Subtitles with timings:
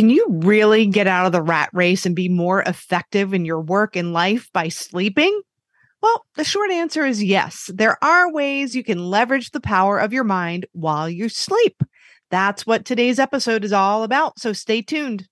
[0.00, 3.60] Can you really get out of the rat race and be more effective in your
[3.60, 5.42] work and life by sleeping?
[6.00, 7.70] Well, the short answer is yes.
[7.74, 11.82] There are ways you can leverage the power of your mind while you sleep.
[12.30, 14.38] That's what today's episode is all about.
[14.38, 15.28] So stay tuned.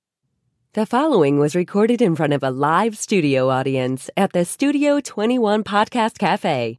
[0.75, 5.65] The following was recorded in front of a live studio audience at the Studio 21
[5.65, 6.79] Podcast Cafe.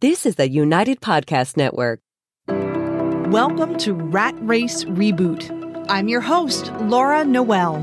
[0.00, 2.02] This is the United Podcast Network.
[2.48, 5.59] Welcome to Rat Race Reboot.
[5.88, 7.76] I'm your host, Laura Noel.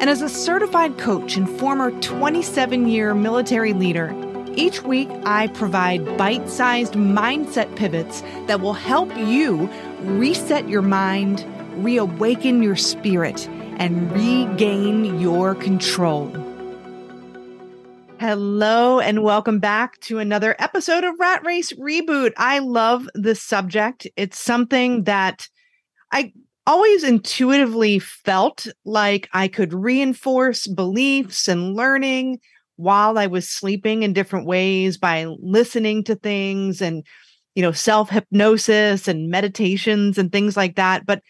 [0.00, 4.14] And as a certified coach and former 27 year military leader,
[4.54, 9.68] each week I provide bite sized mindset pivots that will help you
[10.02, 11.44] reset your mind,
[11.82, 16.28] reawaken your spirit, and regain your control.
[18.20, 22.32] Hello, and welcome back to another episode of Rat Race Reboot.
[22.36, 24.06] I love this subject.
[24.14, 25.48] It's something that
[26.12, 26.32] I
[26.70, 32.38] always intuitively felt like I could reinforce beliefs and learning
[32.76, 37.04] while I was sleeping in different ways by listening to things and,
[37.56, 41.04] you know, self hypnosis and meditations and things like that.
[41.04, 41.24] But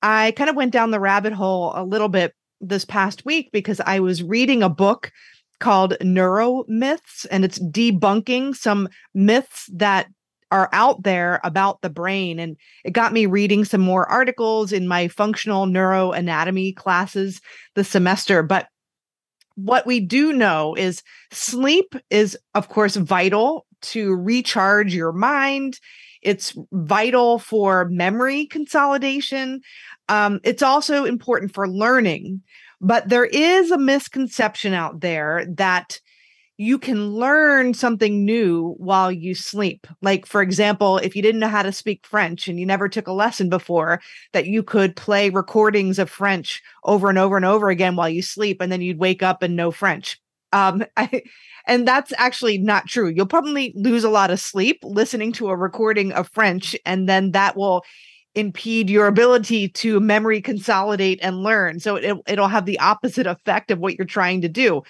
[0.00, 3.82] I kind of went down the rabbit hole a little bit this past week because
[3.84, 5.12] I was reading a book
[5.58, 10.06] called Neuromyths and it's debunking some myths that
[10.50, 12.38] are out there about the brain.
[12.38, 17.40] And it got me reading some more articles in my functional neuroanatomy classes
[17.74, 18.42] this semester.
[18.42, 18.68] But
[19.54, 25.78] what we do know is sleep is, of course, vital to recharge your mind.
[26.22, 29.60] It's vital for memory consolidation.
[30.08, 32.42] Um, it's also important for learning.
[32.80, 36.00] But there is a misconception out there that
[36.60, 39.86] you can learn something new while you sleep.
[40.02, 43.06] Like, for example, if you didn't know how to speak French and you never took
[43.06, 44.02] a lesson before,
[44.34, 48.20] that you could play recordings of French over and over and over again while you
[48.20, 50.20] sleep, and then you'd wake up and know French.
[50.52, 51.22] Um, I,
[51.66, 53.08] and that's actually not true.
[53.08, 57.30] You'll probably lose a lot of sleep listening to a recording of French, and then
[57.30, 57.84] that will
[58.34, 61.80] impede your ability to memory consolidate and learn.
[61.80, 64.82] So it, it'll have the opposite effect of what you're trying to do.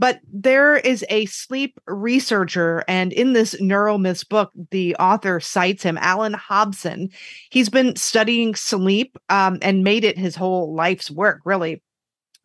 [0.00, 5.98] But there is a sleep researcher, and in this Neuromyths book, the author cites him,
[5.98, 7.10] Allan Hobson.
[7.50, 11.82] He's been studying sleep um, and made it his whole life's work, really.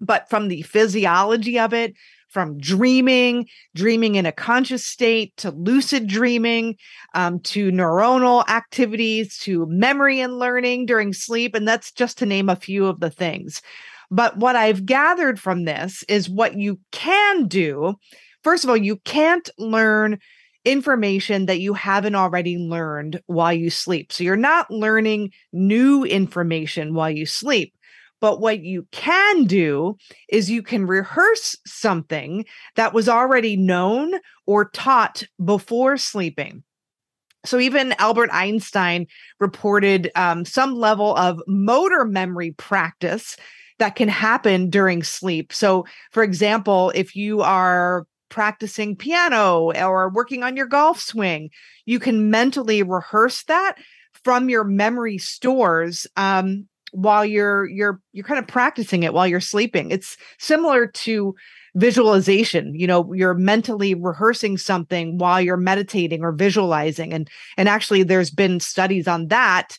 [0.02, 1.94] But from the physiology of it,
[2.28, 6.76] from dreaming, dreaming in a conscious state, to lucid dreaming,
[7.14, 11.56] um, to neuronal activities, to memory and learning during sleep.
[11.56, 13.62] And that's just to name a few of the things.
[14.12, 17.96] But what I've gathered from this is what you can do.
[18.44, 20.20] First of all, you can't learn
[20.66, 24.12] information that you haven't already learned while you sleep.
[24.12, 27.74] So you're not learning new information while you sleep.
[28.22, 29.98] But what you can do
[30.30, 32.46] is you can rehearse something
[32.76, 34.14] that was already known
[34.48, 36.64] or taught before sleeping.
[37.46, 39.06] So even Albert Einstein
[39.40, 43.38] reported um, some level of motor memory practice
[43.80, 45.52] that can happen during sleep.
[45.52, 51.50] So, for example, if you are practicing piano or working on your golf swing,
[51.86, 53.76] you can mentally rehearse that
[54.24, 59.40] from your memory stores um, while you're you're you're kind of practicing it while you're
[59.40, 59.92] sleeping.
[59.92, 61.36] It's similar to
[61.76, 68.02] visualization you know you're mentally rehearsing something while you're meditating or visualizing and and actually
[68.02, 69.78] there's been studies on that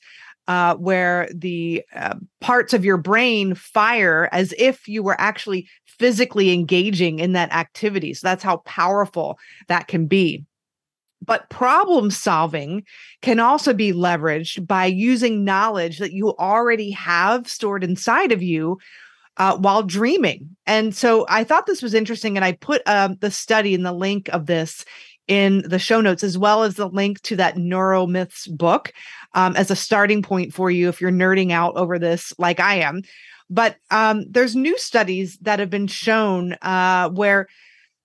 [0.48, 5.68] uh, where the uh, parts of your brain fire as if you were actually
[5.98, 8.14] physically engaging in that activity.
[8.14, 10.44] So that's how powerful that can be.
[11.24, 12.84] But problem solving
[13.22, 18.78] can also be leveraged by using knowledge that you already have stored inside of you
[19.38, 20.56] uh, while dreaming.
[20.66, 22.36] And so I thought this was interesting.
[22.36, 24.84] And I put um, the study and the link of this
[25.28, 28.92] in the show notes, as well as the link to that Neuromyths book
[29.34, 32.76] um, as a starting point for you if you're nerding out over this like I
[32.76, 33.02] am.
[33.48, 37.46] But um, there's new studies that have been shown uh, where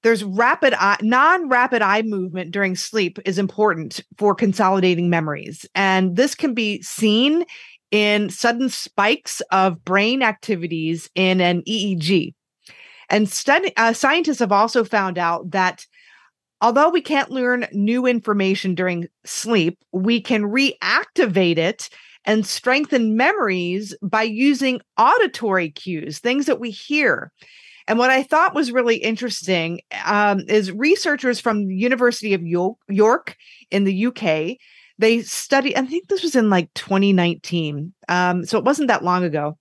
[0.03, 6.33] there's rapid eye, non-rapid eye movement during sleep is important for consolidating memories, and this
[6.33, 7.45] can be seen
[7.91, 12.33] in sudden spikes of brain activities in an EEG.
[13.09, 15.85] And study, uh, scientists have also found out that
[16.61, 21.89] although we can't learn new information during sleep, we can reactivate it
[22.25, 27.31] and strengthen memories by using auditory cues, things that we hear.
[27.87, 33.35] And what I thought was really interesting um, is researchers from the University of York
[33.71, 34.57] in the UK.
[34.99, 37.91] They studied, I think this was in like 2019.
[38.07, 39.57] Um, so it wasn't that long ago.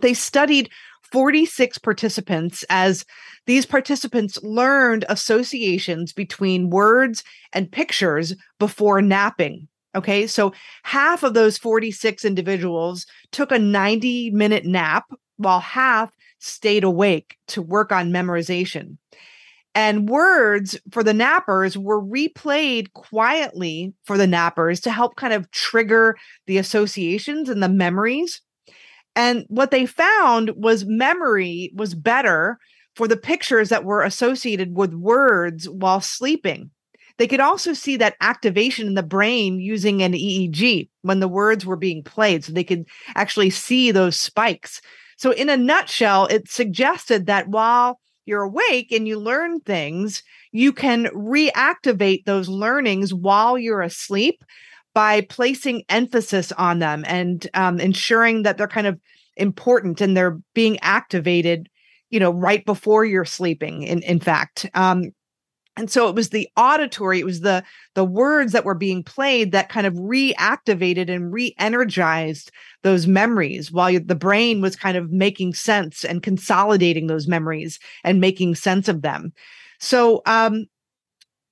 [0.00, 0.70] They studied
[1.12, 3.04] 46 participants as
[3.46, 7.22] these participants learned associations between words
[7.52, 9.68] and pictures before napping.
[9.94, 15.04] Okay, so half of those 46 individuals took a 90 minute nap
[15.36, 18.98] while half stayed awake to work on memorization.
[19.74, 25.50] And words for the nappers were replayed quietly for the nappers to help kind of
[25.50, 26.16] trigger
[26.46, 28.40] the associations and the memories.
[29.16, 32.58] And what they found was memory was better
[32.94, 36.70] for the pictures that were associated with words while sleeping.
[37.18, 41.64] They could also see that activation in the brain using an EEG when the words
[41.64, 42.44] were being played.
[42.44, 42.84] So they could
[43.14, 44.82] actually see those spikes.
[45.16, 50.22] So, in a nutshell, it suggested that while you're awake and you learn things,
[50.52, 54.44] you can reactivate those learnings while you're asleep
[54.96, 58.98] by placing emphasis on them and um, ensuring that they're kind of
[59.36, 61.68] important and they're being activated
[62.08, 64.64] you know right before you're sleeping in in fact.
[64.72, 65.10] Um
[65.76, 67.62] and so it was the auditory it was the
[67.94, 72.50] the words that were being played that kind of reactivated and re-energized
[72.82, 78.18] those memories while the brain was kind of making sense and consolidating those memories and
[78.18, 79.30] making sense of them.
[79.78, 80.64] So um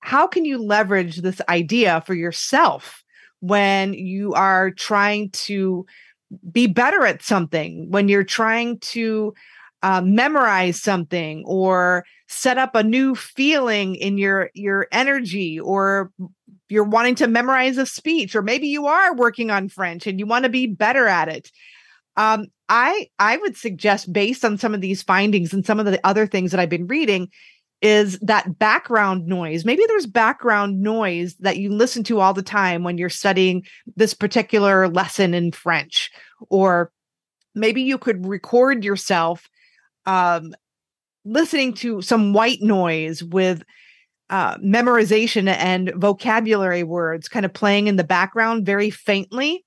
[0.01, 3.04] how can you leverage this idea for yourself
[3.47, 5.85] when you are trying to
[6.51, 9.35] be better at something when you're trying to
[9.83, 16.11] uh, memorize something or set up a new feeling in your your energy or
[16.71, 20.27] you're wanting to memorize a speech or maybe you are working on french and you
[20.27, 21.51] want to be better at it.
[22.17, 26.01] Um, i i would suggest based on some of these findings and some of the
[26.03, 27.29] other things that i've been reading
[27.85, 29.67] is that background noise.
[29.67, 33.63] Maybe there's background noise that you listen to all the time when you're studying
[33.95, 36.11] this particular lesson in french.
[36.49, 36.91] Or
[37.55, 39.51] maybe you could record yourself
[40.07, 40.55] um,
[41.27, 43.63] listening to some white noise with
[44.31, 49.64] uh, memorization and vocabulary words kind of playing in the background very faintly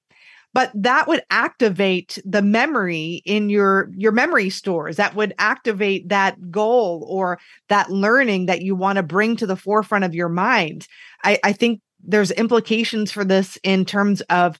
[0.57, 6.49] but that would activate the memory in your your memory stores that would activate that
[6.49, 7.37] goal or
[7.69, 10.87] that learning that you want to bring to the forefront of your mind
[11.23, 14.59] I, I think there's implications for this in terms of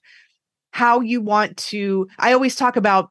[0.70, 3.10] how you want to i always talk about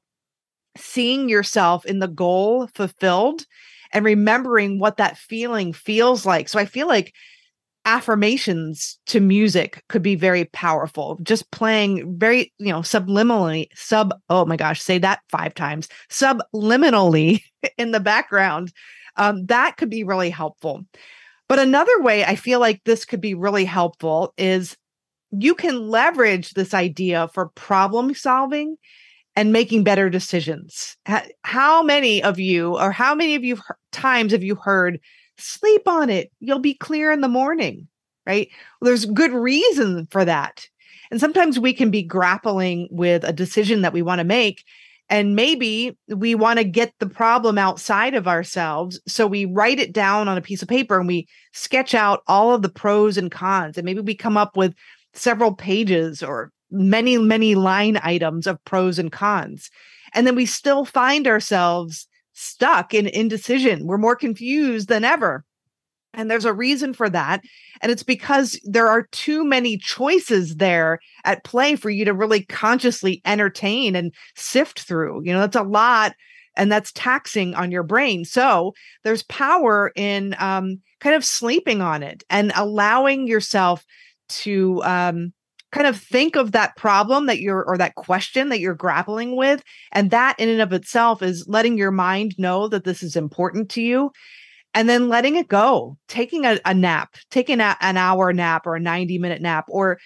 [0.78, 3.45] seeing yourself in the goal fulfilled
[3.92, 6.50] and remembering what that feeling feels like.
[6.50, 7.13] So I feel like
[7.88, 11.18] affirmations to music could be very powerful.
[11.24, 17.42] Just playing very, you know, subliminally, sub, oh my gosh, say that five times, subliminally
[17.78, 18.74] in the background.
[19.16, 20.86] Um, that could be really helpful.
[21.48, 24.75] But another way I feel like this could be really helpful is
[25.31, 28.75] you can leverage this idea for problem solving
[29.38, 30.98] and making better decisions.
[31.44, 33.57] How many of you, or how many of you
[33.94, 35.00] times have you heard,
[35.38, 36.31] sleep on it?
[36.39, 37.88] You'll be clear in the morning,
[38.25, 38.50] right?
[38.80, 40.68] Well, there's good reason for that.
[41.12, 44.63] And sometimes we can be grappling with a decision that we want to make.
[45.10, 49.00] And maybe we want to get the problem outside of ourselves.
[49.07, 52.54] So we write it down on a piece of paper and we sketch out all
[52.54, 53.78] of the pros and cons.
[53.78, 54.74] And maybe we come up with
[55.13, 59.69] several pages or many, many line items of pros and cons.
[60.13, 62.06] And then we still find ourselves
[62.38, 63.88] stuck in indecision.
[63.88, 65.44] We're more confused than ever.
[66.14, 67.42] And there's a reason for that.
[67.81, 72.44] And it's because there are too many choices there at play for you to really
[72.45, 75.21] consciously entertain and sift through.
[75.23, 76.14] You know, that's a lot
[76.56, 78.23] and that's taxing on your brain.
[78.26, 78.73] So
[79.04, 83.83] there's power in um, kind of sleeping on it and allowing yourself
[84.30, 85.33] to um,
[85.71, 89.64] kind of think of that problem that you're or that question that you're grappling with
[89.92, 93.69] and that in and of itself is letting your mind know that this is important
[93.69, 94.12] to you
[94.74, 98.76] and then letting it go taking a, a nap taking a, an hour nap or
[98.76, 100.00] a 90 minute nap or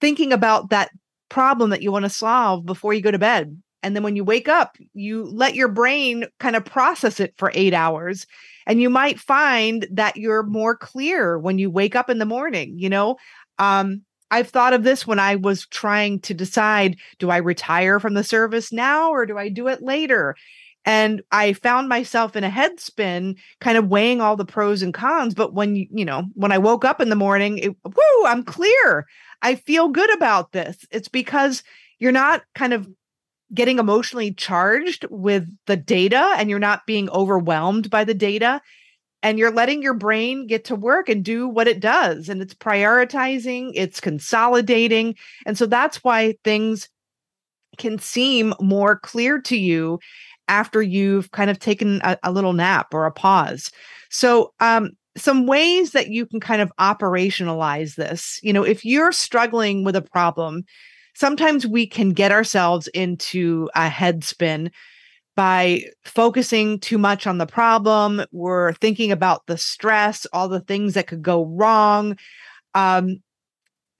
[0.00, 0.90] thinking about that
[1.28, 4.24] problem that you want to solve before you go to bed and then when you
[4.24, 8.26] wake up you let your brain kind of process it for 8 hours
[8.66, 12.72] and you might find that you're more clear when you wake up in the morning
[12.78, 13.16] you know?
[13.58, 18.14] Um I've thought of this when I was trying to decide do I retire from
[18.14, 20.36] the service now or do I do it later?
[20.84, 24.94] And I found myself in a head spin, kind of weighing all the pros and
[24.94, 25.34] cons.
[25.34, 29.06] But when you, know, when I woke up in the morning, it, whoo, I'm clear.
[29.42, 30.86] I feel good about this.
[30.90, 31.62] It's because
[31.98, 32.88] you're not kind of
[33.52, 38.60] getting emotionally charged with the data and you're not being overwhelmed by the data
[39.22, 42.54] and you're letting your brain get to work and do what it does and it's
[42.54, 45.14] prioritizing it's consolidating
[45.46, 46.88] and so that's why things
[47.78, 49.98] can seem more clear to you
[50.48, 53.70] after you've kind of taken a, a little nap or a pause.
[54.10, 58.38] So, um, some ways that you can kind of operationalize this.
[58.42, 60.64] You know, if you're struggling with a problem,
[61.14, 64.70] sometimes we can get ourselves into a head spin
[65.38, 68.20] by focusing too much on the problem.
[68.32, 72.18] We're thinking about the stress, all the things that could go wrong.
[72.74, 73.22] Um,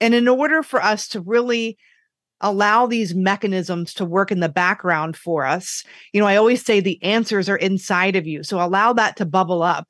[0.01, 1.77] and in order for us to really
[2.41, 6.81] allow these mechanisms to work in the background for us, you know, I always say
[6.81, 8.43] the answers are inside of you.
[8.43, 9.87] So allow that to bubble up.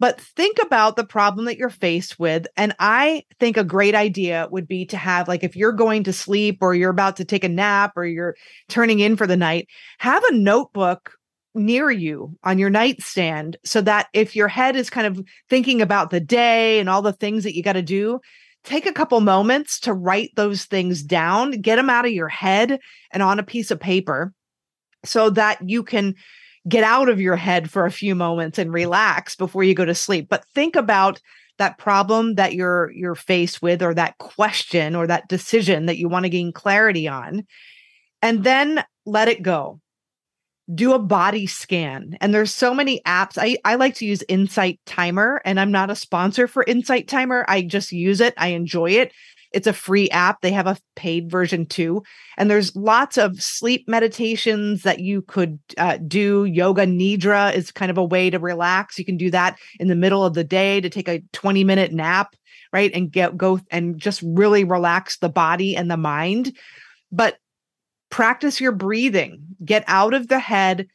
[0.00, 2.46] But think about the problem that you're faced with.
[2.56, 6.12] And I think a great idea would be to have, like, if you're going to
[6.12, 8.36] sleep or you're about to take a nap or you're
[8.68, 11.12] turning in for the night, have a notebook
[11.54, 16.10] near you on your nightstand so that if your head is kind of thinking about
[16.10, 18.20] the day and all the things that you got to do,
[18.64, 22.78] take a couple moments to write those things down, get them out of your head
[23.12, 24.32] and on a piece of paper
[25.04, 26.14] so that you can
[26.68, 29.94] get out of your head for a few moments and relax before you go to
[29.94, 30.28] sleep.
[30.28, 31.20] But think about
[31.58, 36.08] that problem that you're you're faced with or that question or that decision that you
[36.08, 37.46] want to gain clarity on
[38.22, 39.80] and then let it go.
[40.72, 42.16] Do a body scan.
[42.20, 43.38] And there's so many apps.
[43.38, 47.44] I i like to use insight timer and i'm not a sponsor for insight timer.
[47.48, 48.34] I just use it.
[48.36, 49.12] I enjoy it
[49.52, 50.40] it's a free app.
[50.40, 52.02] They have a paid version too.
[52.36, 56.44] And there's lots of sleep meditations that you could uh, do.
[56.44, 58.98] Yoga Nidra is kind of a way to relax.
[58.98, 61.92] You can do that in the middle of the day to take a 20 minute
[61.92, 62.36] nap,
[62.72, 62.90] right?
[62.92, 66.56] And get go and just really relax the body and the mind.
[67.10, 67.38] But
[68.10, 70.88] practice your breathing, get out of the head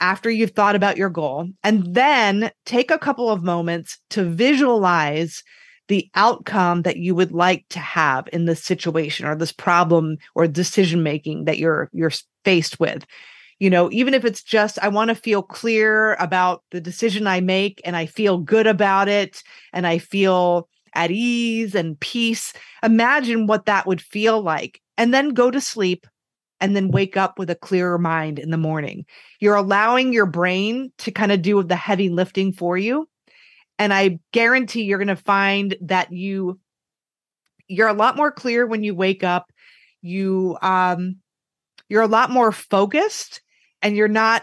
[0.00, 5.42] after you've thought about your goal, and then take a couple of moments to visualize
[5.88, 10.46] the outcome that you would like to have in this situation or this problem or
[10.46, 12.12] decision making that you're you're
[12.44, 13.04] faced with.
[13.58, 17.40] You know even if it's just i want to feel clear about the decision i
[17.40, 19.42] make and i feel good about it
[19.72, 22.52] and i feel at ease and peace
[22.82, 24.80] imagine what that would feel like.
[24.96, 26.06] And then go to sleep
[26.60, 29.06] and then wake up with a clearer mind in the morning.
[29.38, 33.08] You're allowing your brain to kind of do the heavy lifting for you
[33.78, 36.58] and i guarantee you're going to find that you
[37.68, 39.52] you're a lot more clear when you wake up.
[40.00, 41.16] You um
[41.88, 43.40] you're a lot more focused
[43.82, 44.42] and you're not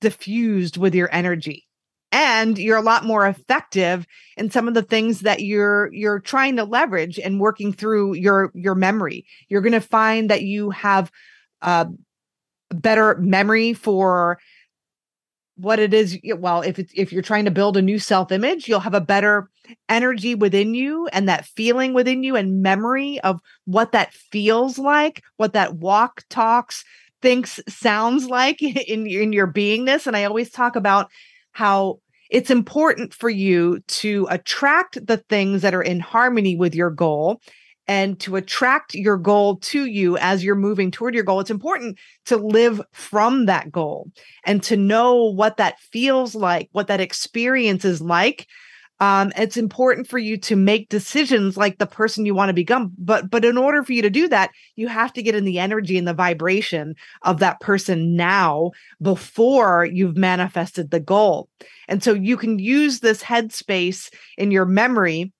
[0.00, 1.66] diffused with your energy.
[2.10, 4.06] And you're a lot more effective
[4.38, 8.50] in some of the things that you're you're trying to leverage and working through your
[8.54, 9.26] your memory.
[9.48, 11.10] You're going to find that you have
[11.60, 11.86] uh
[12.70, 14.38] better memory for
[15.58, 18.68] what it is well if it's if you're trying to build a new self image
[18.68, 19.50] you'll have a better
[19.88, 25.22] energy within you and that feeling within you and memory of what that feels like
[25.36, 26.84] what that walk talks
[27.22, 30.06] thinks sounds like in in your beingness.
[30.06, 31.10] And i always talk about
[31.52, 32.00] how
[32.30, 37.40] it's important for you to attract the things that are in harmony with your goal
[37.88, 41.98] and to attract your goal to you as you're moving toward your goal, it's important
[42.26, 44.10] to live from that goal
[44.44, 48.46] and to know what that feels like, what that experience is like.
[49.00, 52.92] Um, it's important for you to make decisions like the person you want to become.
[52.98, 55.60] But but in order for you to do that, you have to get in the
[55.60, 61.48] energy and the vibration of that person now before you've manifested the goal.
[61.86, 65.32] And so you can use this headspace in your memory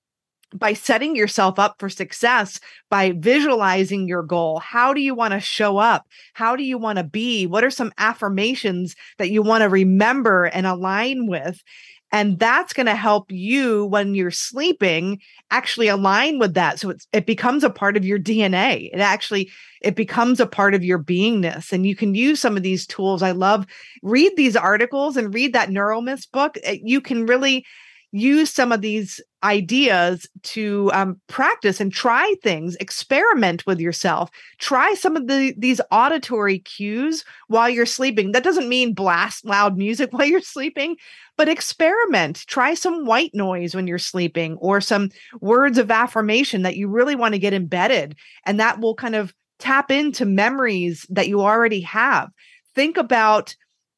[0.54, 2.58] by setting yourself up for success
[2.90, 4.58] by visualizing your goal.
[4.60, 6.06] How do you want to show up?
[6.32, 7.46] How do you want to be?
[7.46, 11.62] What are some affirmations that you want to remember and align with?
[12.10, 16.80] And that's going to help you when you're sleeping actually align with that.
[16.80, 19.50] So it's, it becomes a part of your dna it actually
[19.82, 21.72] it becomes a part of your beingness.
[21.72, 23.22] And you can use some of these tools.
[23.22, 23.66] I love
[24.02, 26.56] read these articles and read that neuromyths book.
[26.64, 27.64] Eh, you can really
[28.12, 34.94] use some of these ideas to um, practice and try things experiment with yourself try
[34.94, 38.32] some of the these auditory cues while you're sleeping.
[38.32, 40.96] That doesn't mean blast loud music while you're sleeping
[41.36, 42.44] but experiment.
[42.48, 45.10] Try some white noise when you're sleeping or some
[45.40, 49.32] words of affirmation that you really want to get embedded and that will kind of
[49.60, 52.30] tap into memories that you already have.
[52.74, 53.54] Think about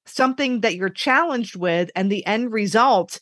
[0.07, 3.21] something that you're challenged with and the end result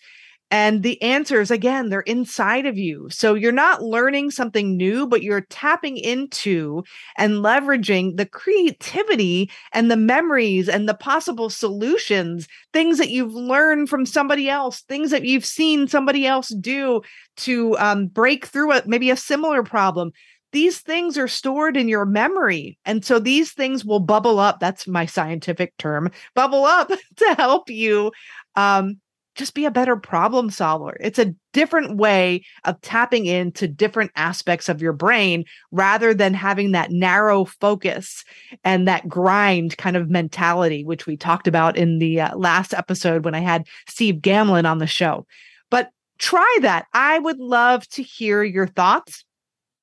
[0.51, 3.09] and the answers, again, they're inside of you.
[3.11, 6.85] So you're not learning something new, but you're tapping into
[7.19, 13.91] and leveraging the creativity and the memories and the possible solutions, things that you've learned
[13.91, 17.03] from somebody else, things that you've seen somebody else do
[17.39, 20.13] to um, break through a, maybe a similar problem.
[20.53, 22.79] these things are stored in your memory.
[22.87, 24.61] And so these things will bubble up.
[24.61, 28.13] That's my scientific term bubble up to help you
[28.57, 28.99] um,
[29.39, 30.97] just be a better problem solver.
[31.01, 36.73] It's a different way of tapping into different aspects of your brain rather than having
[36.73, 38.25] that narrow focus
[38.65, 43.25] and that grind kind of mentality, which we talked about in the uh, last episode
[43.25, 45.25] when I had Steve Gamlin on the show.
[45.71, 46.87] But try that.
[46.93, 49.25] I would love to hear your thoughts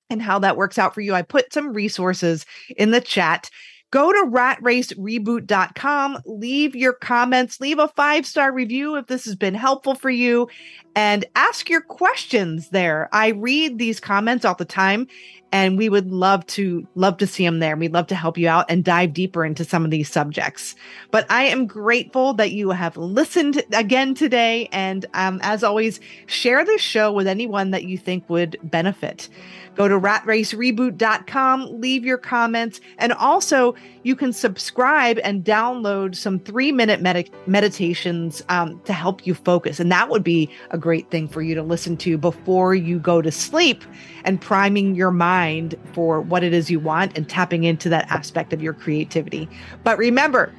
[0.09, 1.13] and how that works out for you.
[1.13, 2.45] I put some resources
[2.77, 3.49] in the chat.
[3.91, 9.53] Go to ratracereboot.com, leave your comments, leave a five star review if this has been
[9.53, 10.49] helpful for you,
[10.95, 13.07] and ask your questions there.
[13.11, 15.07] I read these comments all the time
[15.55, 17.77] and we would love to love to see them there.
[17.77, 20.75] We'd love to help you out and dive deeper into some of these subjects.
[21.11, 26.65] But I am grateful that you have listened again today, and um, as always, share
[26.65, 29.29] this show with anyone that you think would benefit.
[29.75, 36.71] Go to ratracereboot.com, leave your comments, and also you can subscribe and download some three
[36.71, 39.79] minute med- meditations um, to help you focus.
[39.79, 43.21] And that would be a great thing for you to listen to before you go
[43.21, 43.83] to sleep
[44.23, 48.53] and priming your mind for what it is you want and tapping into that aspect
[48.53, 49.49] of your creativity.
[49.83, 50.53] But remember,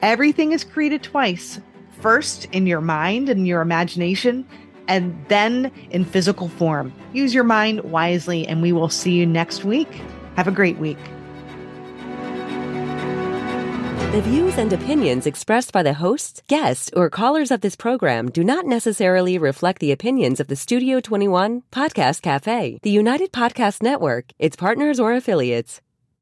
[0.00, 1.60] everything is created twice
[2.00, 4.46] first in your mind and your imagination
[4.90, 6.92] and then in physical form.
[7.14, 9.88] Use your mind wisely, and we will see you next week.
[10.36, 10.98] Have a great week.
[14.10, 18.42] The views and opinions expressed by the hosts, guests, or callers of this program do
[18.42, 24.32] not necessarily reflect the opinions of the Studio 21 Podcast Cafe, the United Podcast Network,
[24.40, 25.80] its partners, or affiliates.